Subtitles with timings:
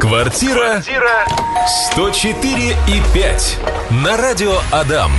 [0.00, 0.80] Квартира
[1.92, 3.58] 104 и 5
[4.02, 5.12] на радио Адам.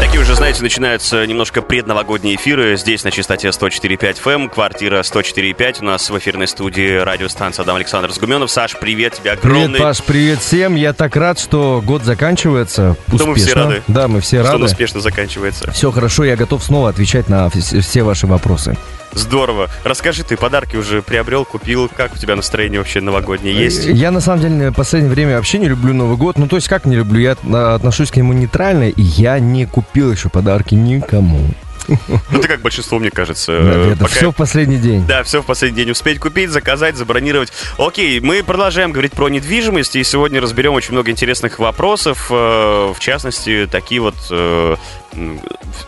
[0.00, 2.76] Такие уже, знаете, начинаются немножко предновогодние эфиры.
[2.76, 5.78] Здесь на частоте 104.5 FM, квартира 104.5.
[5.80, 8.52] У нас в эфирной студии радиостанция Адам Александр Сгуменов.
[8.52, 9.66] Саш, привет тебе огромный.
[9.66, 10.76] Привет, Паш, привет всем.
[10.76, 13.18] Я так рад, что год заканчивается успешно.
[13.18, 13.82] Да, мы все рады.
[13.88, 14.64] Да, мы все Что он рады.
[14.72, 15.72] успешно заканчивается.
[15.72, 18.76] Все хорошо, я готов снова отвечать на вс- все ваши вопросы.
[19.12, 19.68] Здорово.
[19.84, 21.88] Расскажи, ты подарки уже приобрел, купил?
[21.94, 23.86] Как у тебя настроение вообще новогоднее есть?
[23.86, 26.38] Я на самом деле в последнее время вообще не люблю Новый год.
[26.38, 27.20] Ну, то есть как не люблю?
[27.20, 31.40] Я а, отношусь к нему нейтрально, и я не купил еще подарки никому.
[31.88, 33.52] Ну, ты как большинство, мне кажется.
[33.52, 35.06] Да, э, это пока- все в последний день.
[35.06, 37.50] Да, все в последний день успеть купить, заказать, забронировать.
[37.78, 42.26] Окей, мы продолжаем говорить про недвижимость, и сегодня разберем очень много интересных вопросов.
[42.30, 44.16] э, В частности, такие вот...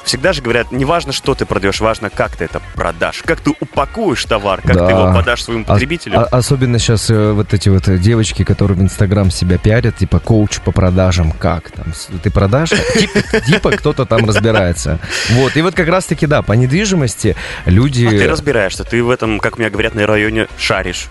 [0.05, 3.23] Всегда же говорят, не важно, что ты продаешь, важно, как ты это продашь.
[3.24, 4.87] Как ты упакуешь товар, как Да.
[4.87, 6.20] ты его подашь своим А- потребителям.
[6.20, 10.19] а- особенно сейчас э, вот эти вот э, девочки, которые в Инстаграм себя пиарят, типа
[10.20, 11.87] коуч по продажам, как там,
[12.23, 12.71] ты продашь?
[12.71, 14.99] Типа, типа кто-то там разбирается.
[15.30, 18.07] Вот, и вот как раз-таки, да, по недвижимости люди...
[18.07, 21.09] А ты разбираешься, ты в этом, как мне говорят, на районе шаришь.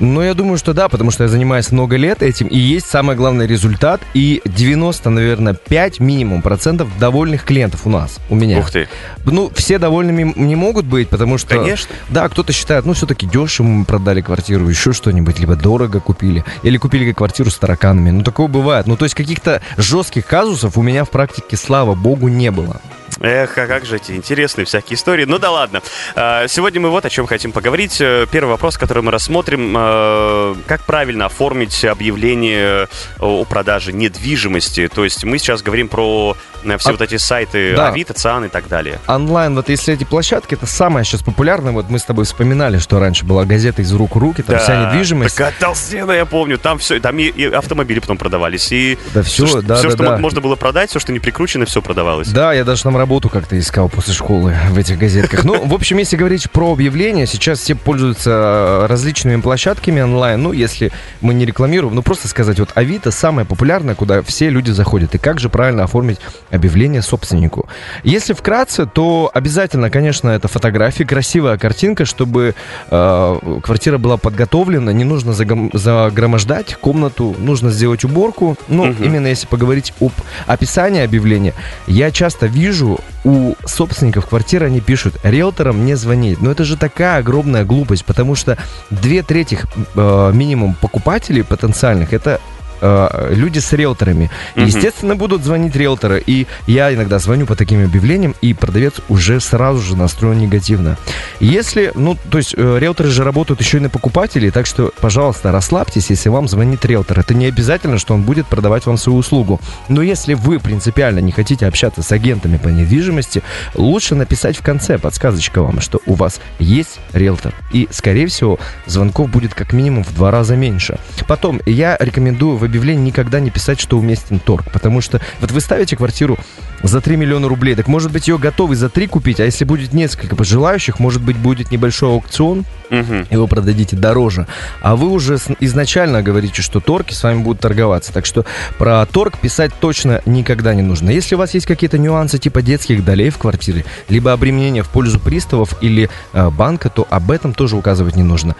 [0.00, 3.16] Ну, я думаю, что да, потому что я занимаюсь много лет этим, и есть самый
[3.16, 8.58] главный результат, и 90, наверное, 5 минимум процентов довольных клиентов у нас, у меня.
[8.58, 8.88] Ух ты.
[9.24, 11.56] Ну, все довольными не могут быть, потому что...
[11.56, 11.94] Конечно.
[12.08, 16.76] Да, кто-то считает, ну, все-таки дешево мы продали квартиру, еще что-нибудь, либо дорого купили, или
[16.78, 18.10] купили квартиру с тараканами.
[18.10, 18.86] Ну, такое бывает.
[18.86, 22.80] Ну, то есть каких-то жестких казусов у меня в практике, слава богу, не было.
[23.20, 25.24] Эх, а как же эти интересные всякие истории.
[25.24, 25.82] Ну да ладно.
[26.14, 28.00] А, Сегодня мы вот о чем хотим поговорить.
[28.00, 29.74] Э, Первый вопрос, который мы рассмотрим.
[29.76, 32.88] э, Как правильно оформить объявление
[33.20, 34.88] о продаже недвижимости?
[34.92, 37.88] То есть мы сейчас говорим про э, все А- вот эти сайты да.
[37.88, 38.98] Авито, Циан и так далее.
[39.06, 41.72] Онлайн, вот если эти площадки, это самое сейчас популярное.
[41.72, 44.86] Вот мы с тобой вспоминали, что раньше была газета из рук в руки, там вся
[44.86, 45.36] недвижимость.
[45.36, 46.58] Такая толстенная, я помню.
[46.58, 48.72] Там все, там и, и автомобили потом продавались.
[48.72, 50.16] И Да всё, что, да, все, да, что да.
[50.18, 52.28] можно было продать, все, что не прикручено, все продавалось.
[52.28, 55.44] Да, я даже там работу как-то искал после школы в этих газетках.
[55.44, 60.42] Ну, в общем, если говорить про объявления, сейчас все пользуются различными площадками онлайн.
[60.42, 64.70] Ну, если мы не рекламируем, ну, просто сказать, вот Авито самое популярное, куда все люди
[64.70, 65.14] заходят.
[65.14, 66.20] И как же правильно оформить
[66.50, 67.68] объявление собственнику?
[68.02, 72.54] Если вкратце, то обязательно, конечно, это фотографии, красивая картинка, чтобы
[72.90, 78.56] э, квартира была подготовлена, не нужно загом- загромождать комнату, нужно сделать уборку.
[78.68, 79.04] Ну, Мгм.
[79.04, 80.12] именно если поговорить об
[80.46, 81.52] описании объявления,
[81.86, 82.91] я часто вижу
[83.24, 86.40] у собственников квартиры, они пишут, риэлторам не звонить.
[86.40, 88.58] Но это же такая огромная глупость, потому что
[88.90, 89.58] две трети
[89.94, 92.40] э, минимум покупателей потенциальных, это
[92.82, 94.30] э, люди с риэлторами.
[94.56, 94.66] Мгм.
[94.66, 96.22] Естественно, будут звонить риэлторы.
[96.26, 100.98] И я иногда звоню по таким объявлениям, и продавец уже сразу же настроен негативно.
[101.40, 105.52] Если, ну, то есть э, риэлторы же работают еще и на покупателей, так что, пожалуйста,
[105.52, 107.20] расслабьтесь, если вам звонит риэлтор.
[107.20, 109.60] Это не обязательно, что он будет продавать вам свою услугу.
[109.88, 113.42] Но если вы принципиально не хотите общаться с агентами по недвижимости,
[113.74, 117.54] лучше написать в конце подсказочка вам, что у вас есть риэлтор.
[117.72, 120.98] И, скорее всего, звонков будет как минимум в два раза меньше.
[121.28, 125.60] Потом, я рекомендую в объявлении никогда не писать, что уместен торг, потому что вот вы
[125.60, 126.38] ставите квартиру
[126.82, 129.92] за 3 миллиона рублей, так может быть ее готовы за 3 купить, а если будет
[129.92, 133.26] несколько желающих, может быть будет небольшой аукцион, Мгм.
[133.30, 134.46] его продадите дороже.
[134.82, 138.12] А вы уже изначально говорите, что торги с вами будут торговаться.
[138.12, 138.44] Так что
[138.78, 141.10] про торг писать точно никогда не нужно.
[141.10, 145.20] Если у вас есть какие-то нюансы типа детских долей в квартире, либо обременения в пользу
[145.20, 148.56] приставов или э, банка, то об этом тоже указывать не нужно.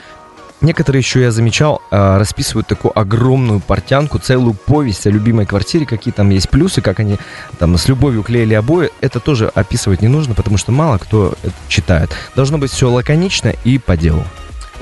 [0.63, 6.15] Некоторые еще, я замечал, э, расписывают такую огромную портянку, целую повесть о любимой квартире, какие
[6.15, 7.19] там есть плюсы, как они
[7.59, 8.91] там с любовью клеили обои.
[9.01, 12.11] Это тоже описывать не нужно, потому что мало кто это читает.
[12.37, 14.23] Должно быть все лаконично и по делу.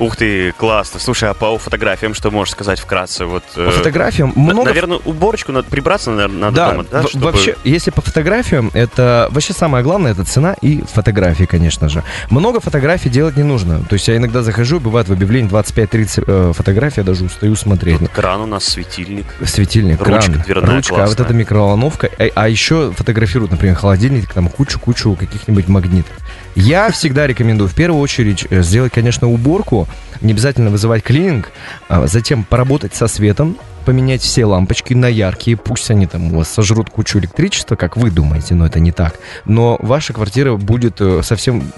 [0.00, 0.98] Ух ты, классно.
[0.98, 3.26] Слушай, а по фотографиям что можешь сказать вкратце?
[3.26, 4.64] Вот, По э, фотографиям много...
[4.64, 7.02] Наверное, уборочку надо прибраться надо, надо да, дома, да?
[7.02, 11.90] в- чтобы- вообще, если по фотографиям, это вообще самое главное, это цена и фотографии, конечно
[11.90, 12.02] же.
[12.30, 13.84] Много фотографий делать не нужно.
[13.84, 17.98] То есть я иногда захожу, бывает в объявлении 25-30 э, фотографий, я даже устаю смотреть.
[17.98, 19.26] Тут кран у нас, светильник.
[19.44, 21.26] Светильник, Ручка кран, дверная ручка, а вот классная.
[21.26, 22.08] эта микроволновка.
[22.18, 26.16] А, а еще фотографируют, например, холодильник, там кучу-кучу каких-нибудь магнитов.
[26.54, 29.86] Я всегда рекомендую в первую очередь э, сделать, конечно, уборку,
[30.20, 31.50] не обязательно вызывать клининг,
[31.88, 36.48] а затем поработать со светом, поменять все лампочки на яркие, пусть они там у вас
[36.48, 39.18] сожрут кучу электричества, как вы думаете, но это не так.
[39.44, 41.72] Но ваша квартира будет э, совсем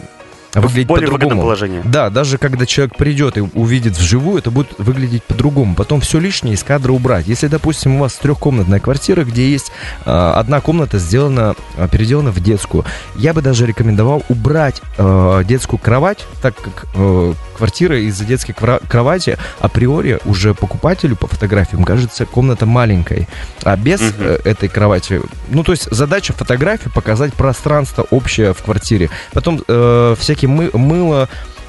[0.55, 1.43] выглядеть более выгодном по-другому.
[1.43, 1.81] положении.
[1.85, 5.75] Да, даже когда человек придет и увидит вживую, это будет выглядеть по-другому.
[5.75, 7.27] Потом все лишнее из кадра убрать.
[7.27, 9.73] Если, допустим, у вас трехкомнатная квартира, где есть
[10.05, 12.85] э, одна комната сделана, э, переделана в детскую,
[13.17, 19.39] я бы даже рекомендовал убрать э, детскую кровать, так как э, квартира из-за детской кровати
[19.61, 23.29] априори уже покупателю по фотографиям кажется комната маленькой.
[23.63, 29.11] А без э, этой кровати, ну то есть задача фотографии показать пространство общее в квартире.
[29.33, 31.29] Потом э, всякие мы- мыло,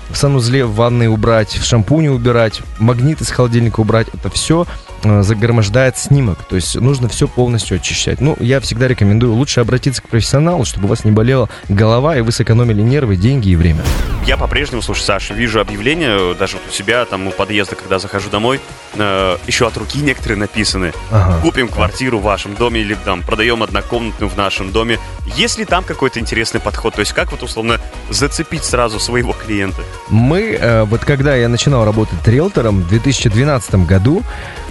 [0.10, 4.08] в санузле в ванной убрать, в шампуне убирать, магнит из холодильника убрать.
[4.14, 4.66] Это все
[5.04, 6.40] загромождает снимок.
[6.48, 8.22] То есть нужно все полностью очищать.
[8.22, 12.22] Ну, я всегда рекомендую лучше обратиться к профессионалу, чтобы у вас не болела голова, и
[12.22, 13.84] вы сэкономили нервы, деньги и время.
[14.26, 18.30] Я по-прежнему, слушай, Саша, вижу объявления, даже вот у себя, там, у подъезда, когда захожу
[18.30, 18.62] домой,
[18.96, 20.94] э, еще от руки некоторые написаны.
[21.12, 21.42] Ага.
[21.42, 25.00] Купим квартиру в вашем доме или там продаем однокомнатную в нашем доме.
[25.36, 26.94] Есть ли там какой-то интересный подход?
[26.94, 29.82] То есть как вот условно зацепить сразу своего клиента?
[30.10, 34.24] Мы, э, вот когда я начинал работать риэлтором в 2012 году,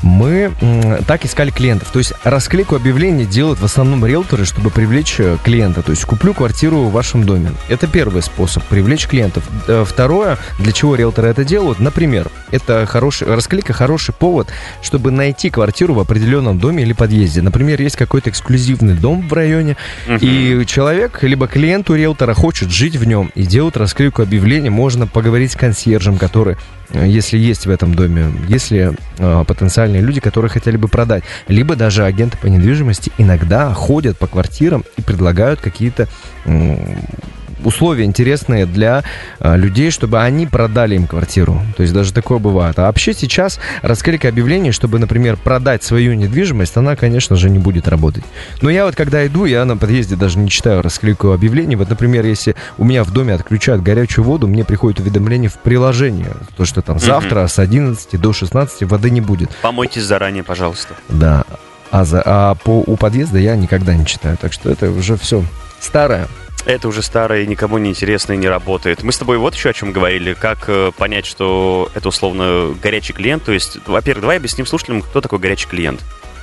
[0.03, 0.51] мы
[1.07, 1.91] так искали клиентов.
[1.93, 5.83] То есть расклейку объявлений делают в основном риэлторы, чтобы привлечь э, клиента.
[5.83, 7.53] То есть куплю квартиру в вашем доме.
[7.69, 9.49] Это первый способ привлечь клиентов.
[9.69, 14.49] Э, Второе, для чего риэлторы это делают, например, это хороший, расклейка хороший повод,
[14.83, 17.43] чтобы найти квартиру в определенном доме или подъезде.
[17.43, 19.77] Например, есть какой-то эксклюзивный дом в районе,
[20.21, 24.71] и человек, либо клиент у риэлтора хочет жить в нем и делают расклейку объявлений.
[24.71, 26.57] Можно поговорить с консьержем, который,
[26.91, 31.25] э, если есть в этом доме, если э, потенциальные люди, которые хотели бы продать.
[31.49, 36.09] Либо даже агенты по недвижимости иногда ходят по квартирам и предлагают какие-то
[37.65, 39.03] условия интересные для
[39.41, 41.63] э, людей, чтобы они продали им квартиру.
[41.77, 42.79] То есть даже такое бывает.
[42.79, 47.89] А вообще сейчас расклейка объявлений, чтобы, например, продать свою недвижимость, она, конечно же, не будет
[47.89, 48.25] работать.
[48.61, 51.77] Но я вот когда иду, я на подъезде даже не читаю расклейку объявлений.
[51.77, 56.33] Вот, например, если у меня в доме отключают горячую воду, мне приходит уведомление в приложение,
[56.57, 59.51] то, что там завтра с 11 до 16 воды не будет.
[59.63, 60.95] Помойтесь заранее, пожалуйста.
[61.09, 61.45] Да.
[61.91, 64.39] А, за, а по, у подъезда я никогда не читаю.
[64.41, 65.45] Так что это уже все
[65.79, 66.27] старое.
[66.65, 69.03] Это уже старое, никому не интересно и не работает.
[69.03, 70.35] Мы с тобой вот еще о чем говорили.
[70.35, 73.45] Как э, понять, что это условно горячий клиент?
[73.45, 76.01] То есть, во-первых, давай объясним слушателям, кто такой горячий клиент.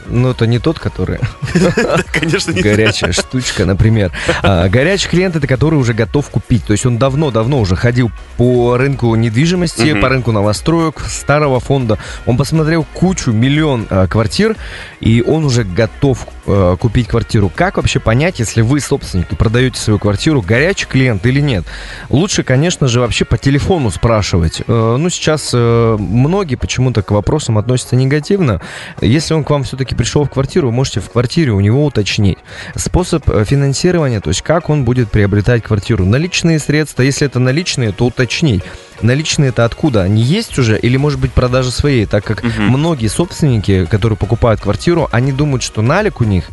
[0.07, 1.19] Ну, это не тот, который
[2.11, 4.11] Конечно, не горячая штучка, например.
[4.41, 6.65] А, горячий клиент это который уже готов купить.
[6.65, 11.97] То есть он давно-давно уже ходил по рынку недвижимости, по рынку новостроек, старого фонда.
[12.25, 14.55] Он посмотрел кучу, миллион а, квартир,
[14.99, 17.51] и он уже готов а, купить квартиру.
[17.53, 21.65] Как вообще понять, если вы собственник и продаете свою квартиру, горячий клиент или нет?
[22.09, 24.61] Лучше, конечно же, вообще по телефону спрашивать.
[24.67, 28.61] Э, Ну, сейчас э, многие почему-то к вопросам относятся негативно.
[29.01, 32.39] Если он к вам все-таки пришел в квартиру, вы можете в квартире у него уточнить.
[32.75, 36.05] Способ э, финансирования, то есть как он будет приобретать квартиру.
[36.05, 38.63] Наличные средства, если это наличные, то уточнить.
[39.01, 40.01] Наличные это откуда?
[40.03, 42.05] Они есть уже или может быть продажа своей?
[42.05, 42.69] Так как Мгм.
[42.69, 46.45] многие собственники, которые покупают квартиру, они думают, что налик у них,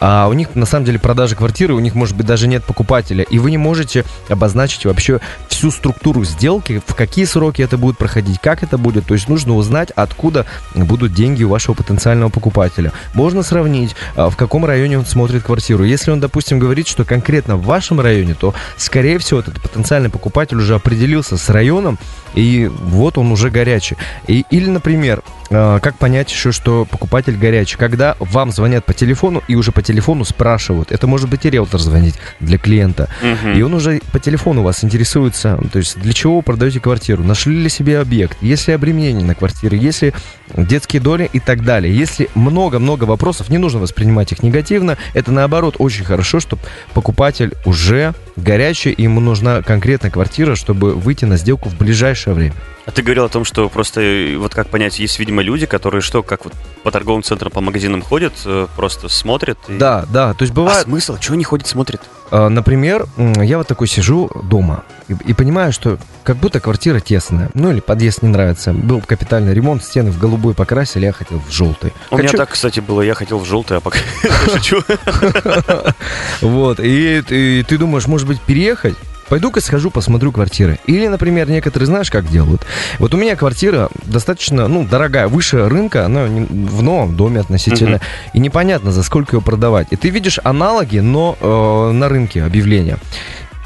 [0.00, 3.22] а у них на самом деле продажа квартиры, у них может быть даже нет покупателя,
[3.22, 8.40] и вы не можете обозначить вообще всю структуру сделки, в какие сроки это будет проходить,
[8.40, 9.06] как это будет.
[9.06, 12.92] То есть нужно узнать, откуда будут деньги у вашего потенциального покупателя.
[13.14, 15.84] Можно сравнить, а, в каком районе он смотрит квартиру.
[15.84, 20.56] Если он, допустим, говорит, что конкретно в вашем районе, то, скорее всего, этот потенциальный покупатель
[20.56, 21.91] уже определился с районом,
[22.34, 23.96] и вот он уже горячий.
[24.26, 25.22] И, или, например,
[25.52, 27.76] как понять еще, что покупатель горячий?
[27.76, 31.80] Когда вам звонят по телефону и уже по телефону спрашивают, это может быть и риэлтор
[31.80, 33.52] звонить для клиента, Мгм.
[33.52, 37.56] и он уже по телефону вас интересуется, то есть для чего вы продаете квартиру, нашли
[37.62, 40.14] ли себе объект, есть ли обременение на квартире, есть ли
[40.56, 41.94] детские доли и так далее.
[41.94, 46.62] Если много-много вопросов, не нужно воспринимать их негативно, это наоборот очень хорошо, чтобы
[46.94, 52.54] покупатель уже горячий, ему нужна конкретная квартира, чтобы выйти на сделку в ближайшее время.
[52.84, 56.00] А ты говорил о том, что просто, э, вот как понять, есть, видимо, люди, которые
[56.00, 59.56] что, как вот по торговым центрам, по магазинам ходят, э, просто смотрят.
[59.68, 61.16] и- Да, да, то есть А бывает, смысл?
[61.18, 62.00] Чего они ходят, смотрят?
[62.32, 67.50] А, Например, я вот такой сижу дома и, и понимаю, что как будто квартира тесная.
[67.54, 68.72] Ну или подъезд не нравится.
[68.72, 71.92] Был капитальный ремонт, стены в голубой покрасили, я хотел в желтый.
[72.10, 73.02] У меня Хочу- так, кстати, было.
[73.02, 73.98] Я хотел в желтый, а пока
[74.52, 74.82] шучу.
[76.40, 77.22] Вот, и,
[77.66, 78.96] ты думаешь, может быть, переехать?
[79.32, 80.78] Пойду-ка схожу, посмотрю квартиры.
[80.84, 82.66] Или, например, некоторые, знаешь, как делают?
[82.98, 87.96] Вот у меня квартира достаточно, ну, дорогая, выше рынка, она в новом доме относительно.
[87.96, 88.02] Мгм.
[88.34, 89.86] И непонятно, за сколько ее продавать.
[89.90, 92.98] И ты видишь аналоги, но э, на рынке объявления.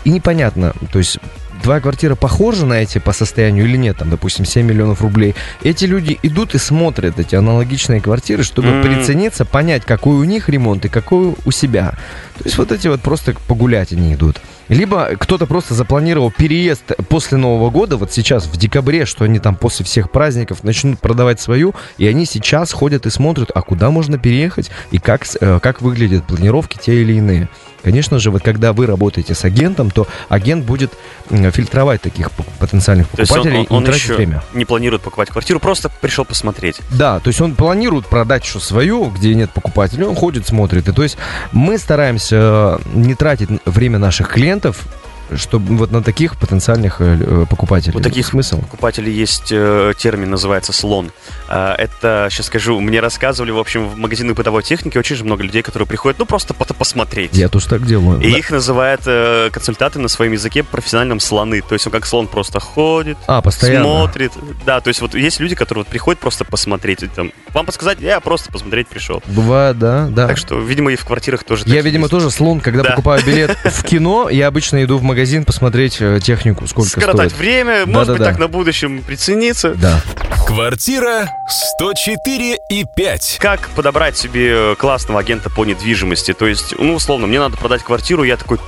[0.04, 1.18] И непонятно, то есть
[1.64, 5.84] твоя квартира похожа на эти по состоянию или нет, там, допустим, 7 миллионов рублей, эти
[5.84, 8.82] люди идут и смотрят эти аналогичные квартиры, чтобы М.
[8.82, 11.94] прицениться, понять, какой у них ремонт и какой у себя.
[12.38, 14.40] То есть вот эти вот просто погулять они идут.
[14.68, 19.54] Либо кто-то просто запланировал переезд после Нового года, вот сейчас в декабре, что они там
[19.54, 24.18] после всех праздников начнут продавать свою, и они сейчас ходят и смотрят, а куда можно
[24.18, 27.48] переехать и как, э, как выглядят планировки те или иные.
[27.86, 30.92] Конечно же, вот когда вы работаете с агентом, то агент будет
[31.30, 34.42] фильтровать таких потенциальных есть он, покупателей он- и он тратить еще время.
[34.54, 36.80] не планирует покупать квартиру, просто пришел посмотреть.
[36.90, 40.88] Да, то есть он планирует продать еще свою, где нет покупателей, он ходит, смотрит.
[40.88, 41.16] И то есть
[41.52, 44.82] мы стараемся э, не тратить время наших клиентов,
[45.34, 47.94] чтобы вот на таких потенциальных э, э, покупателей.
[47.94, 48.60] Вот таких смысл.
[48.60, 51.10] покупателей есть э, термин, называется слон.
[51.48, 55.42] А, это, сейчас скажу, мне рассказывали, в общем, в магазины бытовой техники очень же много
[55.42, 57.30] людей, которые приходят, ну, просто по- посмотреть.
[57.34, 58.20] Я тоже так делаю.
[58.20, 58.38] И Да.
[58.38, 59.02] их называют
[59.52, 61.60] консультанты на своем языке профессиональном слоны.
[61.62, 63.84] То есть он как слон просто ходит, А, постоянно.
[63.84, 64.32] смотрит.
[64.64, 67.04] Да, то есть вот есть люди, которые вот приходят просто посмотреть.
[67.14, 69.22] Там, вам подсказать, я просто посмотреть пришел.
[69.26, 70.28] Бывает, да, да.
[70.28, 72.10] Так что, видимо, и в квартирах тоже Я, видимо, есть.
[72.10, 72.90] тоже слон, когда Да.
[72.90, 77.40] покупаю билет в кино, я обычно иду в магазин посмотреть э, технику, сколько Скоротать стоит.
[77.40, 78.24] время, может быть, Да-да-да.
[78.30, 79.74] так на будущем прицениться.
[79.74, 80.00] Да.
[80.46, 83.38] Квартира 104 и 5.
[83.40, 86.32] Как подобрать себе классного агента по недвижимости?
[86.34, 88.58] То есть, ну, условно, мне надо продать квартиру, я такой,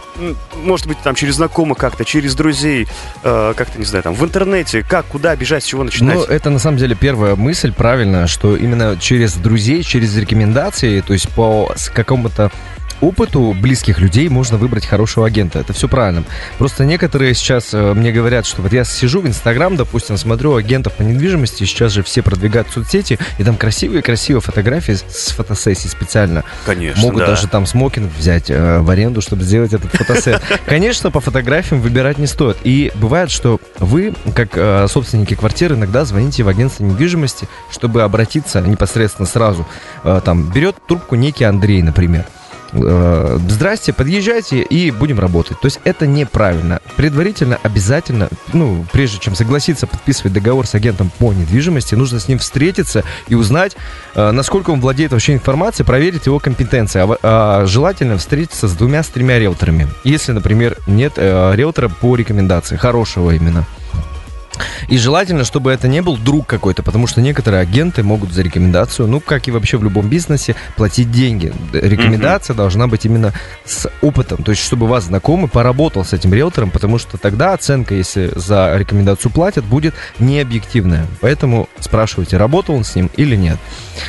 [0.56, 2.88] может быть, там через знакомых как-то, через друзей,
[3.22, 6.16] э, как-то, не знаю, там, в интернете, как, куда бежать, с чего начинать?
[6.16, 11.12] Ну, это на самом деле первая мысль правильно, что именно через друзей, через рекомендации, то
[11.12, 12.50] есть по какому-то
[13.00, 15.58] опыту близких людей можно выбрать хорошего агента.
[15.58, 16.24] Это все правильно.
[16.58, 20.94] Просто некоторые сейчас э, мне говорят, что вот я сижу в Инстаграм, допустим, смотрю агентов
[20.94, 26.44] по недвижимости, сейчас же все продвигают соцсети, и там красивые-красивые фотографии с- с фотосессий специально.
[26.66, 27.26] Конечно, Могут да.
[27.28, 30.42] даже там смокинг взять э, в аренду, чтобы сделать этот фотосет.
[30.66, 32.56] Конечно, по фотографиям выбирать не стоит.
[32.64, 38.60] И бывает, что вы, как э, собственники квартиры, иногда звоните в агентство недвижимости, чтобы обратиться
[38.60, 39.66] непосредственно сразу.
[40.04, 42.26] Э, там берет трубку некий Андрей, например.
[42.72, 45.60] Э, Здрасте, подъезжайте и будем работать.
[45.60, 46.80] То есть это неправильно.
[46.96, 52.38] Предварительно, обязательно, ну, прежде чем согласиться подписывать договор с агентом по недвижимости, нужно с ним
[52.38, 53.76] встретиться и узнать,
[54.14, 57.00] э, насколько он владеет вообще информацией, проверить его компетенции.
[57.00, 59.88] А а желательно встретиться с двумя, с тремя риэлторами.
[60.02, 63.64] Если, например, нет э, риэлтора по рекомендации, хорошего именно.
[64.88, 69.08] И желательно, чтобы это не был друг какой-то, потому что некоторые агенты могут за рекомендацию,
[69.08, 71.52] ну, как и вообще в любом бизнесе, платить деньги.
[71.72, 73.32] Рекомендация должна быть именно
[73.64, 77.94] с опытом, то есть чтобы вас знакомый поработал с этим риэлтором, потому что тогда оценка,
[77.94, 81.06] если за рекомендацию платят, будет необъективная.
[81.20, 83.58] Поэтому спрашивайте, работал он с ним или нет.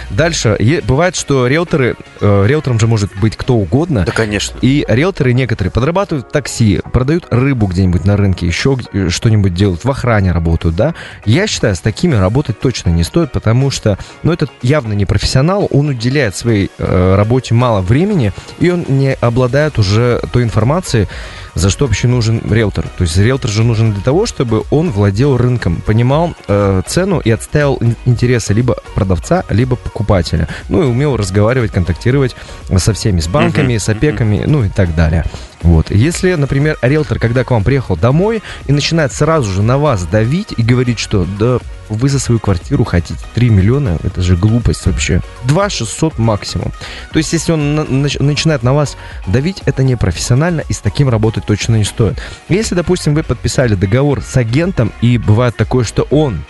[0.10, 4.58] Дальше, бывает, что риэлторы, э, риэлтором же может быть кто угодно, Да, конечно.
[4.62, 9.84] и риэлторы некоторые подрабатывают в такси, продают рыбу где-нибудь на рынке, еще г- что-нибудь делают,
[9.84, 10.96] в охране работают, да.
[11.26, 15.68] Я считаю, с такими работать точно не стоит, потому что, ну, это явно не профессионал,
[15.70, 21.08] он уделяет своей э, работе мало времени, и он не обладает уже той информацией,
[21.56, 22.86] за что вообще нужен риэлтор.
[22.98, 27.32] То есть риэлтор же нужен для того, чтобы он владел рынком, понимал э, цену и
[27.32, 30.48] отстаивал ин- интересы либо продавца, либо покупателя.
[30.70, 32.36] Ну и умел разговаривать, контактировать
[32.78, 35.26] со всеми, с банками, с опеками, ну и так далее.
[35.62, 35.92] Вот.
[35.92, 40.54] Если, например, риэлтор, когда к вам приехал домой и начинает сразу же на вас давить
[40.56, 45.22] и говорить, что да вы за свою квартиру хотите 3 миллиона, это же глупость вообще.
[45.46, 46.72] 2 600 максимум.
[47.12, 48.96] То есть, если он на- нач- начинает на вас
[49.28, 52.22] давить, это непрофессионально и с таким работать точно не стоит.
[52.48, 56.44] Если, допустим, вы подписали договор с агентом, и бывает такое, что он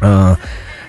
[0.00, 0.36] а,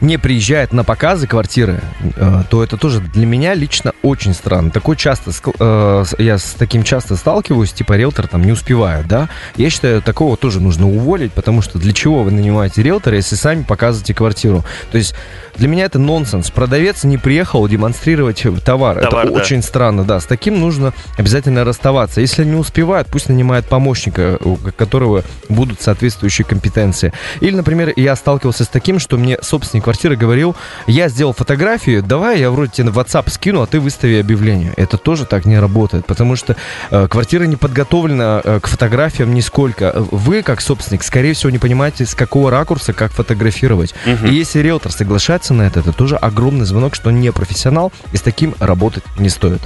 [0.03, 1.81] не приезжает на показы квартиры,
[2.17, 4.69] э, то это тоже для меня лично очень странно.
[4.69, 9.29] Такое часто, э, я с таким часто сталкиваюсь, типа риэлтор там не успевает, да?
[9.55, 13.63] Я считаю, такого тоже нужно уволить, потому что для чего вы нанимаете риэлтора, если сами
[13.63, 14.65] показываете квартиру?
[14.91, 15.15] То есть
[15.55, 16.51] для меня это нонсенс.
[16.51, 19.00] Продавец не приехал демонстрировать товар.
[19.00, 19.39] Товар, это да.
[19.39, 20.19] очень странно, да.
[20.19, 22.22] С таким нужно обязательно расставаться.
[22.22, 27.13] Если не успевает, пусть нанимает помощника, у которого будут соответствующие компетенции.
[27.39, 30.55] Или, например, я сталкивался с таким, что мне собственник квартиры говорил,
[30.88, 34.73] я сделал фотографию, давай я вроде тебе в WhatsApp скину, а ты выстави объявление.
[34.75, 36.55] Это тоже так не работает, потому что
[36.89, 39.93] э, квартира не подготовлена э, к фотографиям нисколько.
[40.12, 43.93] Вы, как собственник, скорее всего, не понимаете, с какого ракурса, как фотографировать.
[44.05, 44.25] Мгм.
[44.25, 48.17] И если риэлтор соглашается на это, это тоже огромный звонок, что он не профессионал, и
[48.17, 49.62] с таким работать не стоит.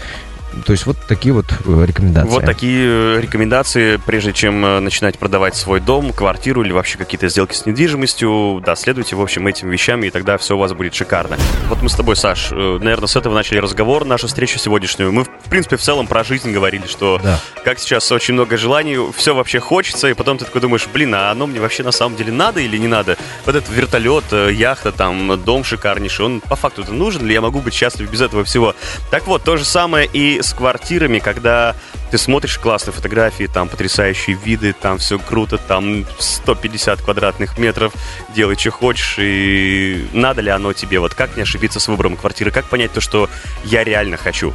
[0.66, 2.30] То есть вот такие вот э, рекомендации.
[2.30, 2.86] Вот такие
[3.18, 7.66] э, рекомендации, прежде чем э, начинать продавать свой дом, квартиру или вообще какие-то сделки с
[7.66, 8.62] недвижимостью.
[8.66, 11.38] Да, следуйте, в общем, этим вещам, и тогда все у вас будет шикарно.
[11.68, 15.12] Вот мы с тобой, Саш, наверное, с этого начали разговор, нашу встречу сегодняшнюю.
[15.12, 17.40] Мы, в принципе, в целом про жизнь говорили, что да.
[17.64, 21.32] как сейчас очень много желаний, все вообще хочется, и потом ты такой думаешь, блин, а
[21.32, 23.18] оно мне вообще на самом деле надо или не надо?
[23.46, 27.34] Вот этот вертолет, яхта, там, дом шикарнейший, он по факту-то нужен ли?
[27.34, 28.76] Я могу быть счастлив без этого всего?
[29.12, 31.76] Так вот, то же самое и с квартирами, когда
[32.12, 37.94] ты смотришь классные фотографии, там потрясающие виды, там все круто, там 150 квадратных метров,
[38.36, 42.52] делай, что хочешь, и надо ли оно тебе, вот как не ошибиться с выбором квартиры,
[42.52, 43.30] как понять то, что
[43.64, 44.54] я реально хочу?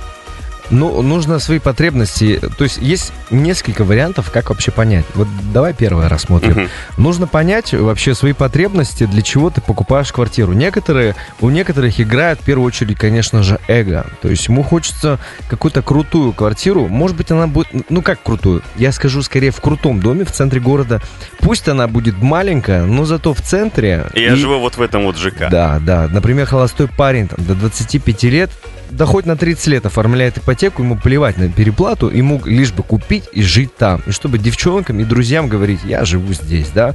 [0.72, 2.40] Ну, нужно свои потребности.
[2.56, 5.04] То есть есть несколько вариантов, как вообще понять.
[5.14, 6.52] Вот давай первое рассмотрим.
[6.52, 6.68] Uh-huh.
[6.96, 10.52] Нужно понять вообще свои потребности, для чего ты покупаешь квартиру.
[10.54, 14.06] Некоторые, у некоторых играет в первую очередь, конечно же, эго.
[14.22, 16.88] То есть ему хочется какую-то крутую квартиру.
[16.88, 18.62] Может быть, она будет, ну как крутую?
[18.76, 21.02] Я скажу скорее в крутом доме в центре города.
[21.40, 24.06] Пусть она будет маленькая, но зато в центре.
[24.14, 24.36] Я и...
[24.36, 25.50] живу вот в этом вот ЖК.
[25.50, 26.08] Да, да.
[26.10, 28.50] Например, холостой парень там, до 25 лет
[28.92, 33.24] да хоть на 30 лет оформляет ипотеку, ему плевать на переплату, ему лишь бы купить
[33.32, 34.02] и жить там.
[34.06, 36.94] И чтобы девчонкам и друзьям говорить, я живу здесь, да.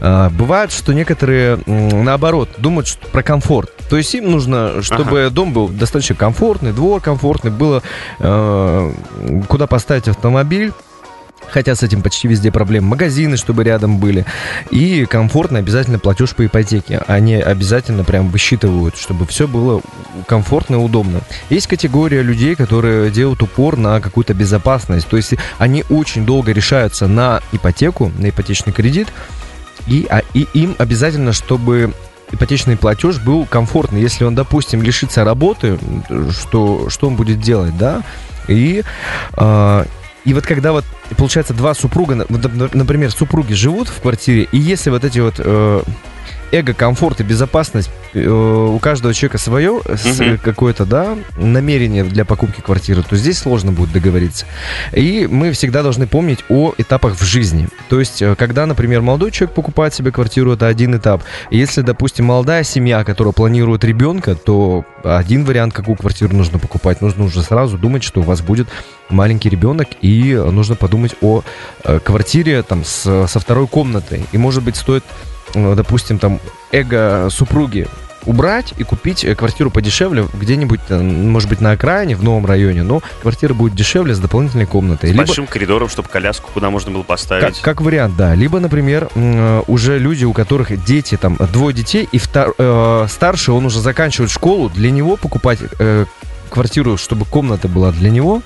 [0.00, 3.70] А, бывает, что некоторые, наоборот, думают что, про комфорт.
[3.88, 5.30] То есть им нужно, чтобы ага.
[5.30, 7.82] дом был достаточно комфортный, двор комфортный, было
[8.20, 8.92] э,
[9.48, 10.72] куда поставить автомобиль,
[11.50, 12.88] Хотя с этим почти везде проблемы.
[12.88, 14.24] Магазины, чтобы рядом были.
[14.70, 17.02] И комфортно обязательно платеж по ипотеке.
[17.06, 19.82] Они обязательно прям высчитывают, чтобы все было
[20.26, 21.20] комфортно и удобно.
[21.50, 25.08] Есть категория людей, которые делают упор на какую-то безопасность.
[25.08, 29.08] То есть они очень долго решаются на ипотеку, на ипотечный кредит.
[29.86, 31.92] И, а, и им обязательно, чтобы
[32.30, 34.00] ипотечный платеж был комфортный.
[34.00, 35.78] Если он, допустим, лишится работы,
[36.30, 38.02] что, что он будет делать, да?
[38.48, 38.82] И
[39.36, 39.84] э,
[40.24, 40.84] и вот когда вот,
[41.16, 45.82] получается, два супруга, например, супруги живут в квартире, и если вот эти вот э,
[46.52, 52.60] эго, комфорт и безопасность э, у каждого человека свое, uh какое-то, да, намерение для покупки
[52.60, 54.46] квартиры, то здесь сложно будет договориться.
[54.92, 57.68] И мы всегда должны помнить о этапах в жизни.
[57.88, 61.22] То есть, э, когда, например, молодой человек покупает себе квартиру, это один этап.
[61.50, 67.24] Если, допустим, молодая семья, которая планирует ребенка, то один вариант, какую квартиру нужно покупать, нужно
[67.24, 68.68] уже сразу думать, что у вас будет
[69.08, 71.42] маленький ребенок, и нужно подумать о
[71.84, 74.24] э, квартире там с, со второй комнатой.
[74.32, 75.04] И, может быть, стоит
[75.54, 76.40] допустим, там,
[76.70, 77.86] эго супруги
[78.24, 82.82] убрать и купить э, квартиру подешевле где-нибудь, э, может быть, на окраине, в новом районе,
[82.82, 85.10] но квартира будет дешевле с дополнительной комнатой.
[85.10, 85.26] С Либо...
[85.26, 87.56] большим коридором, чтобы коляску куда можно было поставить.
[87.60, 88.34] Как, как вариант, да.
[88.34, 89.08] Либо, например,
[89.66, 92.54] уже люди, у которых дети, там, двое детей, и втор...
[92.58, 96.04] э, старший, он уже заканчивает школу, для него покупать э,
[96.50, 98.42] квартиру, чтобы комната была для него,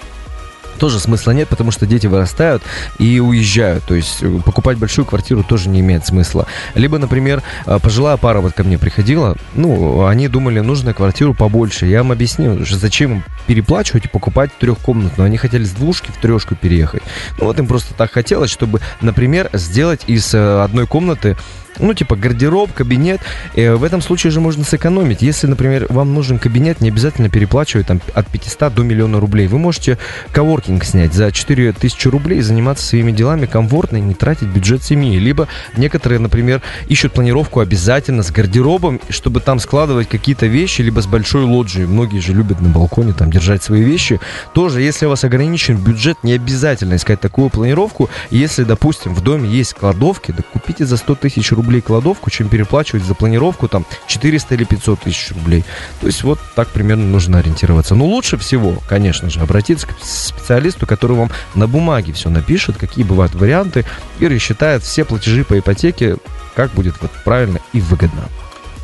[0.76, 2.62] тоже смысла нет, потому что дети вырастают
[2.98, 3.84] и уезжают.
[3.84, 6.46] То есть э, покупать большую квартиру тоже не имеет смысла.
[6.74, 11.86] Либо, например, э, пожилая пара вот ко мне приходила, ну, они думали, нужно квартиру побольше.
[11.86, 15.26] Я им объяснил, зачем им переплачивать и покупать трехкомнатную.
[15.26, 17.02] Они хотели с двушки в трешку переехать.
[17.38, 21.36] Ну, вот им просто так хотелось, чтобы, например, сделать из э, одной комнаты
[21.78, 23.20] ну, типа гардероб, кабинет.
[23.54, 25.22] И в этом случае же можно сэкономить.
[25.22, 29.46] Если, например, вам нужен кабинет, не обязательно переплачивать там от 500 до миллиона рублей.
[29.46, 29.98] Вы можете
[30.32, 35.18] коворкинг снять за 4000 рублей, заниматься своими делами комфортно и не тратить бюджет семьи.
[35.18, 41.06] Либо некоторые, например, ищут планировку обязательно с гардеробом, чтобы там складывать какие-то вещи, либо с
[41.06, 41.86] большой лоджией.
[41.86, 44.20] Многие же любят на балконе там держать свои вещи.
[44.54, 48.08] Тоже, если у вас ограничен бюджет, не обязательно искать такую планировку.
[48.30, 52.48] Если, допустим, в доме есть кладовки, да купите за 100 тысяч рублей рублей кладовку, чем
[52.48, 55.64] переплачивать за планировку там 400 или 500 тысяч рублей.
[56.00, 57.94] То есть вот так примерно нужно ориентироваться.
[57.94, 63.05] Но лучше всего, конечно же, обратиться к специалисту, который вам на бумаге все напишет, какие
[63.05, 63.85] бывают варианты,
[64.20, 66.16] и рассчитает все платежи по ипотеке,
[66.55, 68.29] как будет вот правильно и выгодно.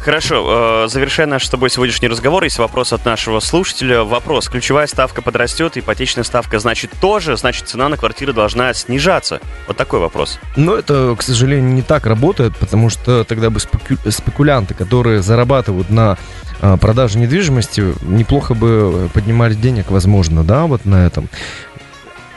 [0.03, 4.03] Хорошо, э, завершая наш с тобой сегодняшний разговор, есть вопрос от нашего слушателя.
[4.03, 9.41] Вопрос, ключевая ставка подрастет, ипотечная ставка значит тоже, значит цена на квартиры должна снижаться.
[9.69, 10.41] Вот такой вопрос.
[10.57, 13.95] Но это, к сожалению, не так работает, потому что тогда бы спеку...
[14.11, 16.19] спекулянты, которые зарабатывают на
[16.61, 21.29] э, продаже недвижимости, неплохо бы поднимали денег, возможно, да, вот на этом.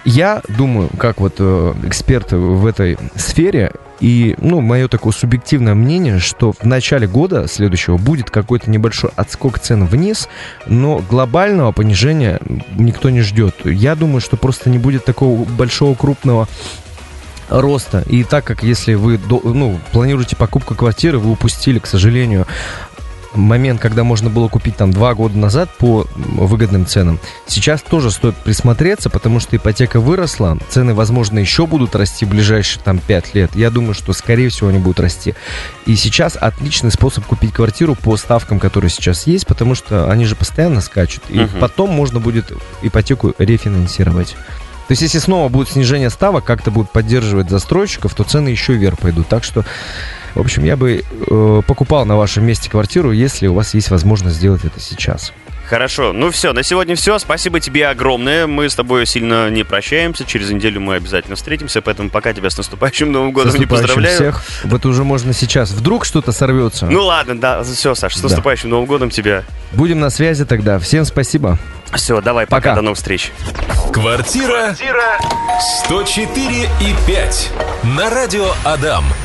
[0.04, 6.19] Я думаю, как вот э, эксперт в этой сфере, и, ну, мое такое субъективное мнение,
[6.19, 10.27] что в начале года следующего будет какой-то небольшой отскок цен вниз,
[10.65, 12.39] но глобального понижения
[12.77, 13.55] никто не ждет.
[13.65, 16.47] Я думаю, что просто не будет такого большого крупного
[17.49, 18.03] роста.
[18.08, 22.47] И так как если вы ну, планируете покупку квартиры, вы упустили, к сожалению,
[23.36, 28.36] момент, когда можно было купить там два года назад по выгодным ценам, сейчас тоже стоит
[28.36, 33.56] присмотреться, потому что ипотека выросла, цены, возможно, еще будут расти в ближайшие там пять лет.
[33.56, 35.36] Я думаю, что, скорее всего, они будут расти.
[35.86, 40.36] И сейчас отличный способ купить квартиру по ставкам, которые сейчас есть, потому что они же
[40.36, 41.24] постоянно скачут.
[41.30, 41.60] И Мгм.
[41.60, 44.36] потом можно будет ипотеку рефинансировать.
[44.88, 49.00] То есть, если снова будет снижение ставок, как-то будут поддерживать застройщиков, то цены еще вверх
[49.00, 49.28] пойдут.
[49.28, 49.65] Так что,
[50.36, 54.36] в общем, я бы э, покупал на вашем месте квартиру, если у вас есть возможность
[54.36, 55.34] сделать это сейчас.
[55.67, 57.17] Хорошо, ну все, на сегодня все.
[57.17, 58.45] Спасибо тебе огромное.
[58.45, 60.24] Мы с тобой сильно не прощаемся.
[60.24, 63.95] Через неделю мы обязательно встретимся, поэтому пока тебя с наступающим Новым годом С не наступающим
[63.95, 64.15] поздравляю.
[64.34, 64.43] всех.
[64.65, 65.71] Вот уже можно сейчас.
[65.71, 66.86] Вдруг что-то сорвется.
[66.86, 68.28] Ну ладно, да, все, Саш, с Да.
[68.28, 69.43] наступающим Новым годом тебя.
[69.71, 70.78] Будем на связи тогда.
[70.78, 71.58] Всем спасибо.
[71.95, 72.76] Все, давай, пока, Пока.
[72.76, 73.32] до новых встреч.
[73.91, 74.76] Квартира
[75.86, 77.52] 104 и 5
[77.95, 79.06] на радио Адам.